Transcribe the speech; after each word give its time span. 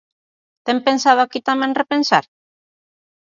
¿Ten 0.65 0.77
pensado 0.87 1.19
aquí 1.23 1.39
tamén 1.49 1.77
repensar? 1.81 2.25